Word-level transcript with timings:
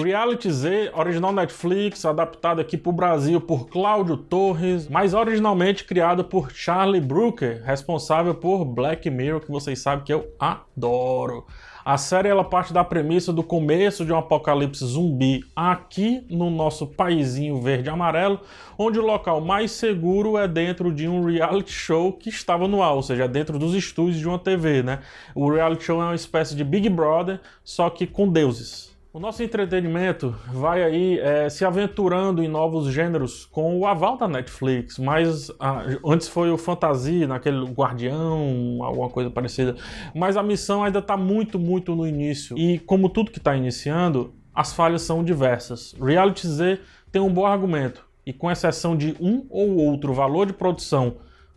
Reality 0.00 0.48
Z, 0.52 0.92
original 0.94 1.32
Netflix, 1.32 2.04
adaptado 2.04 2.60
aqui 2.60 2.76
para 2.76 2.90
o 2.90 2.92
Brasil 2.92 3.40
por 3.40 3.68
Cláudio 3.68 4.16
Torres, 4.16 4.86
mas 4.86 5.12
originalmente 5.12 5.82
criado 5.82 6.22
por 6.22 6.52
Charlie 6.52 7.00
Brooker, 7.00 7.60
responsável 7.64 8.32
por 8.32 8.64
Black 8.64 9.10
Mirror, 9.10 9.40
que 9.40 9.50
vocês 9.50 9.80
sabem 9.80 10.04
que 10.04 10.14
eu 10.14 10.32
adoro. 10.38 11.44
A 11.84 11.98
série 11.98 12.28
ela 12.28 12.44
parte 12.44 12.72
da 12.72 12.84
premissa 12.84 13.32
do 13.32 13.42
começo 13.42 14.04
de 14.04 14.12
um 14.12 14.16
apocalipse 14.16 14.84
zumbi 14.84 15.40
aqui 15.56 16.24
no 16.30 16.48
nosso 16.48 16.86
paizinho 16.86 17.60
verde 17.60 17.90
amarelo, 17.90 18.38
onde 18.78 19.00
o 19.00 19.04
local 19.04 19.40
mais 19.40 19.72
seguro 19.72 20.38
é 20.38 20.46
dentro 20.46 20.94
de 20.94 21.08
um 21.08 21.24
reality 21.24 21.72
show 21.72 22.12
que 22.12 22.28
estava 22.28 22.68
no 22.68 22.84
ar, 22.84 22.92
ou 22.92 23.02
seja, 23.02 23.26
dentro 23.26 23.58
dos 23.58 23.74
estúdios 23.74 24.20
de 24.20 24.28
uma 24.28 24.38
TV, 24.38 24.80
né? 24.80 25.00
O 25.34 25.50
reality 25.50 25.82
show 25.82 26.00
é 26.00 26.04
uma 26.04 26.14
espécie 26.14 26.54
de 26.54 26.62
Big 26.62 26.88
Brother, 26.88 27.40
só 27.64 27.90
que 27.90 28.06
com 28.06 28.28
deuses. 28.28 28.96
O 29.10 29.18
nosso 29.18 29.42
entretenimento 29.42 30.34
vai 30.52 30.82
aí 30.82 31.18
é, 31.18 31.48
se 31.48 31.64
aventurando 31.64 32.42
em 32.42 32.48
novos 32.48 32.92
gêneros 32.92 33.46
com 33.46 33.78
o 33.78 33.86
aval 33.86 34.18
da 34.18 34.28
Netflix, 34.28 34.98
mas 34.98 35.50
ah, 35.58 35.82
antes 36.04 36.28
foi 36.28 36.50
o 36.50 36.58
fantasia, 36.58 37.26
naquele 37.26 37.64
Guardião, 37.64 38.78
alguma 38.82 39.08
coisa 39.08 39.30
parecida. 39.30 39.76
Mas 40.14 40.36
a 40.36 40.42
missão 40.42 40.84
ainda 40.84 40.98
está 40.98 41.16
muito, 41.16 41.58
muito 41.58 41.96
no 41.96 42.06
início. 42.06 42.58
E 42.58 42.78
como 42.80 43.08
tudo 43.08 43.30
que 43.30 43.38
está 43.38 43.56
iniciando, 43.56 44.34
as 44.54 44.74
falhas 44.74 45.00
são 45.00 45.24
diversas. 45.24 45.94
Reality 45.98 46.46
Z 46.46 46.80
tem 47.10 47.22
um 47.22 47.32
bom 47.32 47.46
argumento, 47.46 48.04
e 48.26 48.32
com 48.34 48.50
exceção 48.50 48.94
de 48.94 49.16
um 49.18 49.46
ou 49.48 49.76
outro 49.76 50.12
valor 50.12 50.46
de 50.46 50.52
produção 50.52 51.16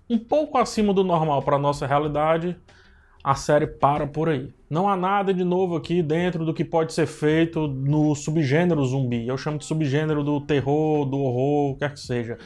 um 0.09 0.17
pouco 0.17 0.57
acima 0.57 0.93
do 0.93 1.03
normal 1.03 1.41
para 1.41 1.57
nossa 1.57 1.87
realidade, 1.87 2.57
a 3.23 3.35
série 3.35 3.67
para 3.67 4.07
por 4.07 4.30
aí. 4.30 4.49
Não 4.70 4.88
há 4.88 4.95
nada 4.95 5.34
de 5.34 5.43
novo 5.43 5.75
aqui 5.75 6.02
dentro 6.02 6.45
do 6.45 6.53
que 6.53 6.63
pode 6.63 6.93
ser 6.93 7.05
feito 7.05 7.67
no 7.67 8.16
subgênero 8.16 8.84
zumbi. 8.85 9.27
Eu 9.27 9.38
chamo 9.38 9.57
de 9.57 9.66
subgênero 9.66 10.23
do 10.23 10.39
terror, 10.41 11.05
do 11.05 11.20
horror, 11.20 11.77
quer 11.77 11.93
que 11.93 11.99
seja. 11.99 12.37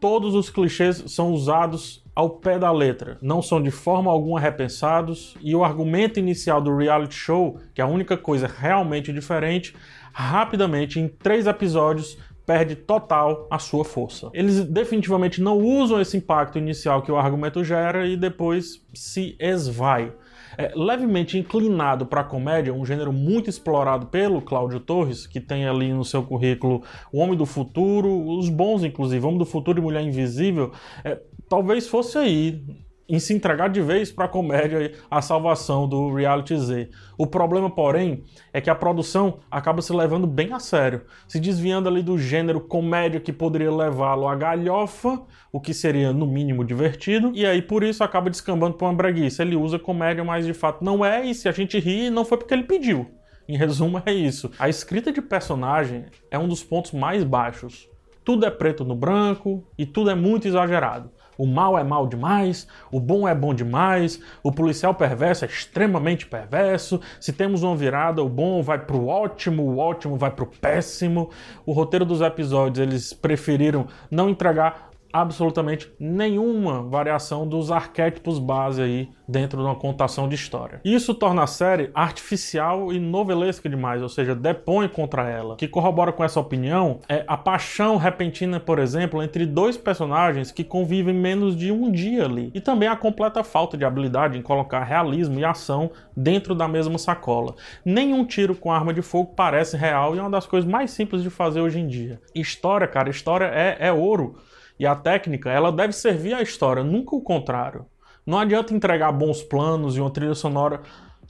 Todos 0.00 0.34
os 0.34 0.48
clichês 0.48 1.04
são 1.08 1.32
usados 1.32 2.02
ao 2.14 2.30
pé 2.30 2.58
da 2.58 2.72
letra, 2.72 3.18
não 3.20 3.42
são 3.42 3.62
de 3.62 3.70
forma 3.70 4.10
alguma 4.10 4.40
repensados, 4.40 5.36
e 5.42 5.54
o 5.54 5.62
argumento 5.62 6.18
inicial 6.18 6.60
do 6.60 6.74
reality 6.74 7.14
show, 7.14 7.58
que 7.74 7.80
é 7.80 7.84
a 7.84 7.86
única 7.86 8.16
coisa 8.16 8.46
realmente 8.46 9.12
diferente, 9.12 9.74
rapidamente, 10.12 10.98
em 10.98 11.06
três 11.06 11.46
episódios, 11.46 12.16
perde 12.46 12.74
total 12.74 13.46
a 13.50 13.58
sua 13.58 13.84
força. 13.84 14.30
Eles 14.32 14.64
definitivamente 14.64 15.40
não 15.40 15.58
usam 15.58 16.00
esse 16.00 16.16
impacto 16.16 16.58
inicial 16.58 17.00
que 17.00 17.12
o 17.12 17.16
argumento 17.16 17.62
gera 17.62 18.06
e 18.06 18.16
depois 18.16 18.82
se 18.92 19.36
esvai. 19.38 20.12
É, 20.58 20.72
levemente 20.74 21.38
inclinado 21.38 22.06
para 22.06 22.22
a 22.22 22.24
comédia, 22.24 22.74
um 22.74 22.84
gênero 22.84 23.12
muito 23.12 23.48
explorado 23.48 24.06
pelo 24.06 24.42
Cláudio 24.42 24.80
Torres, 24.80 25.26
que 25.26 25.40
tem 25.40 25.66
ali 25.66 25.92
no 25.92 26.04
seu 26.04 26.22
currículo 26.22 26.82
O 27.12 27.18
Homem 27.18 27.36
do 27.36 27.46
Futuro, 27.46 28.08
os 28.38 28.48
bons 28.48 28.82
inclusive, 28.82 29.24
Homem 29.24 29.38
do 29.38 29.46
Futuro 29.46 29.78
e 29.78 29.82
Mulher 29.82 30.02
Invisível, 30.02 30.72
é, 31.04 31.20
talvez 31.48 31.88
fosse 31.88 32.18
aí 32.18 32.62
em 33.10 33.18
se 33.18 33.34
entregar 33.34 33.68
de 33.68 33.82
vez 33.82 34.12
para 34.12 34.26
a 34.26 34.28
comédia 34.28 34.92
a 35.10 35.20
salvação 35.20 35.88
do 35.88 36.14
reality 36.14 36.56
Z. 36.56 36.90
O 37.18 37.26
problema, 37.26 37.68
porém, 37.68 38.22
é 38.52 38.60
que 38.60 38.70
a 38.70 38.74
produção 38.74 39.40
acaba 39.50 39.82
se 39.82 39.92
levando 39.92 40.28
bem 40.28 40.52
a 40.52 40.60
sério, 40.60 41.02
se 41.26 41.40
desviando 41.40 41.88
ali 41.88 42.04
do 42.04 42.16
gênero 42.16 42.60
comédia 42.60 43.18
que 43.18 43.32
poderia 43.32 43.72
levá-lo 43.72 44.28
à 44.28 44.36
galhofa, 44.36 45.20
o 45.52 45.60
que 45.60 45.74
seria 45.74 46.12
no 46.12 46.24
mínimo 46.24 46.64
divertido, 46.64 47.32
e 47.34 47.44
aí 47.44 47.60
por 47.60 47.82
isso 47.82 48.04
acaba 48.04 48.30
descambando 48.30 48.76
para 48.76 48.86
uma 48.86 48.94
breguice. 48.94 49.42
Ele 49.42 49.56
usa 49.56 49.76
comédia, 49.76 50.22
mas 50.22 50.46
de 50.46 50.54
fato 50.54 50.84
não 50.84 51.04
é, 51.04 51.26
e 51.26 51.34
se 51.34 51.48
a 51.48 51.52
gente 51.52 51.80
ri, 51.80 52.10
não 52.10 52.24
foi 52.24 52.38
porque 52.38 52.54
ele 52.54 52.62
pediu. 52.62 53.10
Em 53.48 53.56
resumo, 53.56 54.00
é 54.06 54.12
isso. 54.12 54.52
A 54.56 54.68
escrita 54.68 55.10
de 55.10 55.20
personagem 55.20 56.04
é 56.30 56.38
um 56.38 56.46
dos 56.46 56.62
pontos 56.62 56.92
mais 56.92 57.24
baixos. 57.24 57.88
Tudo 58.24 58.46
é 58.46 58.50
preto 58.50 58.84
no 58.84 58.94
branco 58.94 59.66
e 59.76 59.84
tudo 59.84 60.10
é 60.10 60.14
muito 60.14 60.46
exagerado 60.46 61.10
o 61.40 61.46
mal 61.46 61.78
é 61.78 61.82
mal 61.82 62.06
demais, 62.06 62.68
o 62.92 63.00
bom 63.00 63.26
é 63.26 63.34
bom 63.34 63.54
demais, 63.54 64.20
o 64.42 64.52
policial 64.52 64.94
perverso 64.94 65.46
é 65.46 65.48
extremamente 65.48 66.26
perverso. 66.26 67.00
Se 67.18 67.32
temos 67.32 67.62
uma 67.62 67.74
virada, 67.74 68.22
o 68.22 68.28
bom 68.28 68.62
vai 68.62 68.78
pro 68.78 69.06
ótimo, 69.06 69.62
o 69.62 69.78
ótimo 69.78 70.16
vai 70.18 70.30
pro 70.30 70.44
péssimo. 70.44 71.30
O 71.64 71.72
roteiro 71.72 72.04
dos 72.04 72.20
episódios 72.20 72.86
eles 72.86 73.14
preferiram 73.14 73.86
não 74.10 74.28
entregar 74.28 74.89
absolutamente 75.12 75.92
nenhuma 75.98 76.82
variação 76.82 77.46
dos 77.46 77.70
arquétipos 77.70 78.38
base 78.38 78.82
aí 78.82 79.08
dentro 79.26 79.58
de 79.58 79.64
uma 79.64 79.76
contação 79.76 80.28
de 80.28 80.34
história. 80.34 80.80
Isso 80.84 81.14
torna 81.14 81.44
a 81.44 81.46
série 81.46 81.90
artificial 81.94 82.92
e 82.92 82.98
novelesca 82.98 83.68
demais, 83.68 84.02
ou 84.02 84.08
seja, 84.08 84.34
depõe 84.34 84.88
contra 84.88 85.28
ela. 85.28 85.54
O 85.54 85.56
que 85.56 85.68
corrobora 85.68 86.12
com 86.12 86.24
essa 86.24 86.40
opinião 86.40 87.00
é 87.08 87.24
a 87.26 87.36
paixão 87.36 87.96
repentina, 87.96 88.58
por 88.58 88.78
exemplo, 88.78 89.22
entre 89.22 89.46
dois 89.46 89.76
personagens 89.76 90.50
que 90.50 90.64
convivem 90.64 91.14
menos 91.14 91.56
de 91.56 91.70
um 91.70 91.90
dia 91.90 92.24
ali, 92.24 92.50
e 92.54 92.60
também 92.60 92.88
a 92.88 92.96
completa 92.96 93.44
falta 93.44 93.76
de 93.76 93.84
habilidade 93.84 94.36
em 94.36 94.42
colocar 94.42 94.82
realismo 94.82 95.38
e 95.38 95.44
ação 95.44 95.90
dentro 96.16 96.54
da 96.54 96.66
mesma 96.66 96.98
sacola. 96.98 97.54
Nenhum 97.84 98.24
tiro 98.24 98.54
com 98.54 98.72
arma 98.72 98.92
de 98.92 99.02
fogo 99.02 99.32
parece 99.36 99.76
real 99.76 100.14
e 100.14 100.18
é 100.18 100.22
uma 100.22 100.30
das 100.30 100.46
coisas 100.46 100.68
mais 100.68 100.90
simples 100.90 101.22
de 101.22 101.30
fazer 101.30 101.60
hoje 101.60 101.78
em 101.78 101.86
dia. 101.86 102.20
História, 102.34 102.86
cara, 102.86 103.10
história 103.10 103.46
é, 103.46 103.76
é 103.78 103.92
ouro. 103.92 104.36
E 104.80 104.86
a 104.86 104.96
técnica, 104.96 105.50
ela 105.50 105.70
deve 105.70 105.92
servir 105.92 106.32
à 106.32 106.40
história, 106.40 106.82
nunca 106.82 107.14
o 107.14 107.20
contrário. 107.20 107.84
Não 108.24 108.38
adianta 108.38 108.72
entregar 108.72 109.12
bons 109.12 109.42
planos 109.42 109.94
e 109.94 110.00
uma 110.00 110.10
trilha 110.10 110.34
sonora 110.34 110.80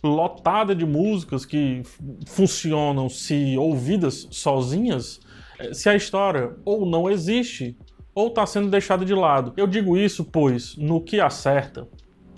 lotada 0.04 0.72
de 0.72 0.86
músicas 0.86 1.44
que 1.44 1.82
funcionam 2.28 3.08
se 3.08 3.58
ouvidas 3.58 4.28
sozinhas, 4.30 5.18
eh, 5.58 5.74
se 5.74 5.88
a 5.88 5.96
história 5.96 6.54
ou 6.64 6.86
não 6.86 7.10
existe 7.10 7.76
ou 8.14 8.28
está 8.28 8.46
sendo 8.46 8.70
deixada 8.70 9.04
de 9.04 9.14
lado. 9.14 9.52
Eu 9.56 9.66
digo 9.66 9.96
isso 9.96 10.24
pois, 10.24 10.76
no 10.76 11.00
que 11.00 11.18
acerta, 11.20 11.88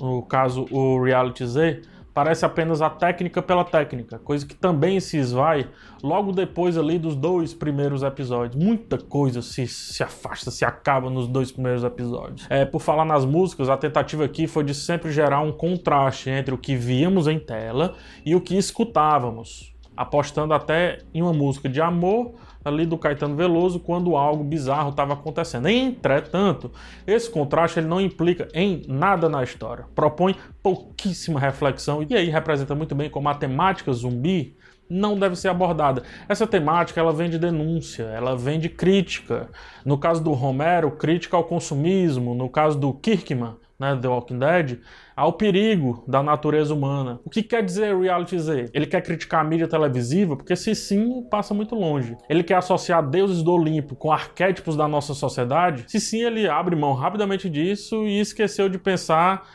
no 0.00 0.22
caso 0.22 0.66
o 0.70 1.02
Reality 1.02 1.46
Z, 1.46 1.82
parece 2.14 2.44
apenas 2.44 2.82
a 2.82 2.90
técnica 2.90 3.40
pela 3.42 3.64
técnica, 3.64 4.18
coisa 4.18 4.46
que 4.46 4.54
também 4.54 5.00
se 5.00 5.16
esvai 5.16 5.68
logo 6.02 6.32
depois 6.32 6.76
ali 6.76 6.98
dos 6.98 7.16
dois 7.16 7.54
primeiros 7.54 8.02
episódios. 8.02 8.62
Muita 8.62 8.98
coisa 8.98 9.40
se, 9.40 9.66
se 9.66 10.02
afasta, 10.02 10.50
se 10.50 10.64
acaba 10.64 11.08
nos 11.08 11.26
dois 11.26 11.50
primeiros 11.50 11.84
episódios. 11.84 12.46
É, 12.50 12.64
por 12.64 12.80
falar 12.80 13.04
nas 13.04 13.24
músicas, 13.24 13.68
a 13.68 13.76
tentativa 13.76 14.24
aqui 14.24 14.46
foi 14.46 14.64
de 14.64 14.74
sempre 14.74 15.10
gerar 15.10 15.40
um 15.40 15.52
contraste 15.52 16.30
entre 16.30 16.54
o 16.54 16.58
que 16.58 16.76
víamos 16.76 17.26
em 17.26 17.38
tela 17.38 17.94
e 18.24 18.34
o 18.34 18.40
que 18.40 18.56
escutávamos, 18.56 19.72
apostando 19.96 20.54
até 20.54 20.98
em 21.12 21.22
uma 21.22 21.32
música 21.32 21.68
de 21.68 21.80
amor 21.80 22.34
ali 22.64 22.86
do 22.86 22.96
Caetano 22.96 23.36
Veloso 23.36 23.80
quando 23.80 24.16
algo 24.16 24.44
bizarro 24.44 24.90
estava 24.90 25.14
acontecendo. 25.14 25.68
Entretanto, 25.68 26.70
esse 27.06 27.30
contraste 27.30 27.80
ele 27.80 27.88
não 27.88 28.00
implica 28.00 28.48
em 28.54 28.82
nada 28.88 29.28
na 29.28 29.42
história, 29.42 29.86
propõe 29.94 30.36
pouquíssima 30.62 31.40
reflexão 31.40 32.04
e 32.08 32.14
aí 32.14 32.28
representa 32.28 32.74
muito 32.74 32.94
bem 32.94 33.10
como 33.10 33.28
a 33.28 33.34
temática 33.34 33.92
zumbi 33.92 34.56
não 34.88 35.18
deve 35.18 35.36
ser 35.36 35.48
abordada. 35.48 36.02
Essa 36.28 36.46
temática 36.46 37.00
ela 37.00 37.12
vem 37.12 37.30
de 37.30 37.38
denúncia, 37.38 38.02
ela 38.02 38.36
vem 38.36 38.60
de 38.60 38.68
crítica. 38.68 39.48
No 39.84 39.96
caso 39.96 40.22
do 40.22 40.32
Romero, 40.32 40.90
crítica 40.90 41.36
ao 41.36 41.44
consumismo. 41.44 42.34
No 42.34 42.48
caso 42.50 42.78
do 42.78 42.92
Kirkman, 42.92 43.56
né, 43.82 43.98
The 44.00 44.06
Walking 44.06 44.38
Dead, 44.38 44.78
ao 45.16 45.32
perigo 45.32 46.04
da 46.06 46.22
natureza 46.22 46.72
humana. 46.72 47.20
O 47.24 47.28
que 47.28 47.42
quer 47.42 47.64
dizer 47.64 47.98
reality 47.98 48.38
Z? 48.38 48.70
Ele 48.72 48.86
quer 48.86 49.02
criticar 49.02 49.40
a 49.40 49.44
mídia 49.44 49.66
televisiva? 49.66 50.36
Porque 50.36 50.54
se 50.54 50.74
sim, 50.74 51.26
passa 51.28 51.52
muito 51.52 51.74
longe. 51.74 52.16
Ele 52.30 52.44
quer 52.44 52.54
associar 52.54 53.04
deuses 53.04 53.42
do 53.42 53.52
Olimpo 53.52 53.96
com 53.96 54.12
arquétipos 54.12 54.76
da 54.76 54.86
nossa 54.86 55.14
sociedade? 55.14 55.84
Se 55.88 55.98
sim, 55.98 56.22
ele 56.22 56.48
abre 56.48 56.76
mão 56.76 56.94
rapidamente 56.94 57.50
disso 57.50 58.06
e 58.06 58.20
esqueceu 58.20 58.68
de 58.68 58.78
pensar 58.78 59.46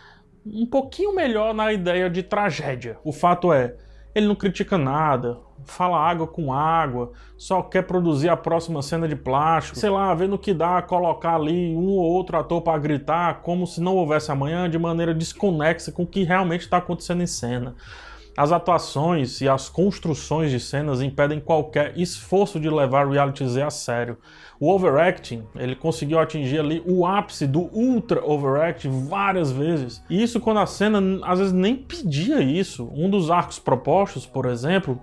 um 0.45 0.65
pouquinho 0.65 1.15
melhor 1.15 1.53
na 1.53 1.71
ideia 1.71 2.09
de 2.09 2.21
tragédia. 2.21 2.97
O 3.03 3.13
fato 3.13 3.51
é, 3.51 3.75
ele 4.17 4.27
não 4.27 4.35
critica 4.35 4.77
nada, 4.77 5.37
fala 5.63 5.99
água 5.99 6.25
com 6.25 6.51
água, 6.51 7.11
só 7.37 7.61
quer 7.61 7.83
produzir 7.83 8.29
a 8.29 8.35
próxima 8.35 8.81
cena 8.81 9.07
de 9.07 9.15
plástico, 9.15 9.77
sei 9.77 9.91
lá, 9.91 10.11
vendo 10.15 10.39
que 10.39 10.53
dá 10.53 10.81
colocar 10.81 11.35
ali 11.35 11.75
um 11.75 11.89
ou 11.89 12.03
outro 12.03 12.35
ator 12.37 12.61
para 12.61 12.79
gritar 12.79 13.41
como 13.41 13.67
se 13.67 13.79
não 13.79 13.95
houvesse 13.95 14.31
amanhã 14.31 14.67
de 14.67 14.79
maneira 14.79 15.13
desconexa 15.13 15.91
com 15.91 16.01
o 16.01 16.07
que 16.07 16.23
realmente 16.23 16.61
está 16.61 16.77
acontecendo 16.77 17.21
em 17.21 17.27
cena. 17.27 17.75
As 18.37 18.51
atuações 18.51 19.41
e 19.41 19.49
as 19.49 19.67
construções 19.67 20.51
de 20.51 20.59
cenas 20.59 21.01
impedem 21.01 21.39
qualquer 21.39 21.97
esforço 21.97 22.59
de 22.59 22.69
levar 22.69 23.09
reality 23.09 23.43
Z 23.47 23.63
a 23.63 23.71
sério. 23.71 24.15
O 24.59 24.71
overacting, 24.71 25.43
ele 25.55 25.75
conseguiu 25.75 26.19
atingir 26.19 26.59
ali 26.59 26.83
o 26.85 27.03
ápice 27.03 27.47
do 27.47 27.61
ultra 27.75 28.23
overact 28.23 28.87
várias 28.87 29.51
vezes. 29.51 30.03
E 30.07 30.21
isso 30.21 30.39
quando 30.39 30.59
a 30.59 30.67
cena 30.67 31.01
às 31.23 31.39
vezes 31.39 31.51
nem 31.51 31.75
pedia 31.75 32.39
isso. 32.39 32.87
Um 32.93 33.09
dos 33.09 33.31
arcos 33.31 33.57
propostos, 33.57 34.27
por 34.27 34.45
exemplo, 34.45 35.01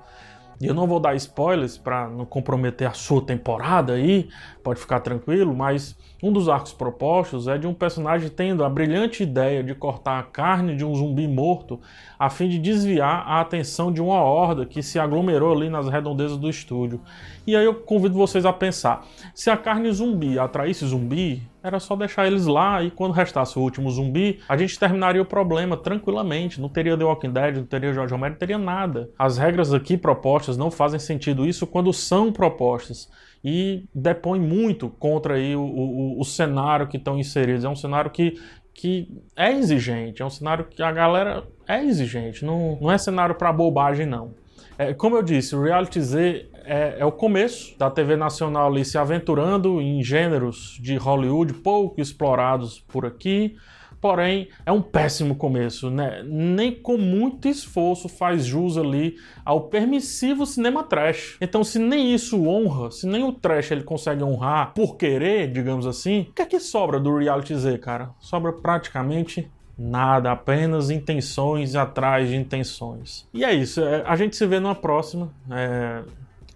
E 0.61 0.67
eu 0.67 0.75
não 0.75 0.87
vou 0.87 1.01
dar 1.01 1.15
spoilers 1.15 1.77
para 1.77 2.09
não 2.09 2.25
comprometer 2.25 2.87
a 2.87 2.93
sua 2.93 3.21
temporada 3.21 3.95
aí, 3.95 4.29
pode 4.63 4.81
ficar 4.81 5.01
tranquilo, 5.01 5.55
mas 5.55 5.97
um 6.23 6.33
dos 6.33 6.49
arcos 6.49 6.73
propostos 6.73 7.49
é 7.49 7.59
de 7.59 7.67
um 7.67 7.75
personagem 7.75 8.29
tendo 8.29 8.65
a 8.65 8.71
brilhante 8.71 9.23
ideia 9.23 9.63
de 9.63 9.75
cortar 9.75 10.19
a 10.19 10.23
carne 10.23 10.77
de 10.77 10.85
um 10.85 10.95
zumbi 10.95 11.29
morto 11.29 11.81
a 12.19 12.31
fim 12.31 12.49
de 12.49 12.59
desviar 12.59 13.25
a 13.27 13.41
atenção 13.41 13.93
de 13.93 14.01
uma 14.01 14.23
horda 14.23 14.65
que 14.65 14.83
se 14.83 14.99
aglomerou 14.99 15.53
ali 15.53 15.69
nas 15.69 15.89
redondezas 15.89 16.39
do 16.39 16.49
estúdio. 16.49 17.01
E 17.47 17.55
aí 17.55 17.65
eu 17.65 17.75
convido 17.75 18.15
vocês 18.15 18.47
a 18.47 18.53
pensar: 18.53 19.07
se 19.35 19.51
a 19.51 19.57
carne 19.57 19.93
zumbi 19.93 20.39
atraísse 20.39 20.87
zumbi, 20.87 21.43
era 21.65 21.81
só 21.81 21.97
deixar 21.97 22.27
eles 22.27 22.45
lá 22.45 22.83
e 22.83 22.91
quando 22.91 23.13
restasse 23.13 23.59
o 23.59 23.63
último 23.63 23.91
zumbi, 23.91 24.39
a 24.47 24.55
gente 24.55 24.79
terminaria 24.79 25.23
o 25.23 25.25
problema 25.25 25.79
tranquilamente. 25.79 26.61
Não 26.61 26.69
teria 26.69 26.95
The 26.95 27.05
Walking 27.05 27.33
Dead, 27.33 27.57
não 27.57 27.65
teria 27.65 27.95
George 27.95 28.13
Romero, 28.13 28.35
não 28.35 28.39
teria 28.39 28.59
nada. 28.59 29.09
As 29.19 29.39
regras 29.39 29.73
aqui 29.73 29.97
propostas 29.97 30.59
não 30.59 30.71
fazem 30.71 31.01
sentido 31.01 31.47
isso 31.47 31.67
quando 31.67 31.91
são 31.91 32.31
propostas 32.31 33.09
e 33.43 33.87
depõe 33.95 34.39
muito 34.39 34.91
contra 34.91 35.37
aí 35.37 35.57
o, 35.57 35.63
o, 35.63 36.21
o 36.21 36.25
cenário 36.25 36.87
que 36.87 36.99
estão 36.99 37.19
inseridos. 37.19 37.65
É 37.65 37.69
um 37.69 37.75
cenário 37.75 38.11
que, 38.11 38.39
que 38.75 39.09
é 39.35 39.51
exigente, 39.51 40.21
é 40.21 40.25
um 40.25 40.31
cenário 40.31 40.67
que 40.67 40.83
a 40.83 40.93
galera 40.93 41.45
é 41.67 41.83
exigente, 41.83 42.45
não, 42.45 42.79
não 42.79 42.93
é 42.93 42.99
cenário 42.99 43.37
para 43.37 43.51
bobagem, 43.51 44.05
não. 44.05 44.35
É, 44.77 44.93
como 44.93 45.17
eu 45.17 45.23
disse, 45.23 45.57
o 45.57 45.63
Reality 45.63 46.01
Z 46.03 46.47
é, 46.65 46.97
é, 46.99 47.05
o 47.05 47.13
começo 47.13 47.79
da 47.79 47.91
TV 47.91 48.17
nacional 48.17 48.69
ali 48.69 48.85
se 48.85 48.99
aventurando 48.99 49.81
em 49.81 50.03
gêneros 50.03 50.79
de 50.81 50.97
Hollywood 50.97 51.55
pouco 51.55 52.01
explorados 52.01 52.81
por 52.89 53.07
aqui. 53.07 53.57
Porém, 54.01 54.49
é 54.67 54.71
um 54.71 54.83
péssimo 54.83 55.35
começo, 55.35 55.89
né? 55.89 56.23
Nem 56.27 56.73
com 56.73 56.99
muito 56.99 57.49
esforço 57.49 58.07
faz 58.07 58.45
jus 58.45 58.77
ali 58.77 59.17
ao 59.43 59.63
permissivo 59.69 60.45
cinema 60.45 60.83
trash. 60.83 61.39
Então, 61.41 61.65
se 61.65 61.79
nem 61.79 62.15
isso 62.15 62.47
honra, 62.47 62.91
se 62.91 63.07
nem 63.07 63.25
o 63.25 63.33
trash 63.33 63.71
ele 63.71 63.83
consegue 63.83 64.23
honrar 64.23 64.75
por 64.75 64.97
querer, 64.97 65.51
digamos 65.51 65.87
assim, 65.87 66.27
o 66.29 66.33
que 66.35 66.43
é 66.43 66.47
que 66.47 66.61
sobra 66.61 67.01
do 67.01 67.17
reality 67.17 67.57
Z, 67.57 67.79
cara? 67.79 68.11
Sobra 68.21 68.53
praticamente 68.53 69.51
Nada, 69.77 70.31
apenas 70.31 70.89
intenções 70.89 71.75
atrás 71.75 72.29
de 72.29 72.37
intenções. 72.37 73.29
E 73.35 73.45
é 73.45 73.53
isso, 73.53 73.81
é, 73.83 74.05
a 74.07 74.15
gente 74.15 74.37
se 74.37 74.47
vê 74.47 74.61
numa 74.61 74.75
próxima. 74.75 75.33
É... 75.51 76.03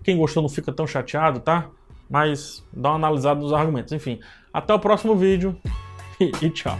Quem 0.02 0.16
gostou 0.16 0.42
não 0.42 0.48
fica 0.48 0.72
tão 0.72 0.86
chateado, 0.86 1.40
tá? 1.40 1.68
Mas 2.08 2.64
dá 2.72 2.90
uma 2.90 2.96
analisada 2.96 3.40
nos 3.40 3.52
argumentos. 3.52 3.92
Enfim, 3.92 4.20
até 4.52 4.72
o 4.72 4.78
próximo 4.78 5.14
vídeo 5.14 5.56
e, 6.20 6.50
tchau. 6.50 6.78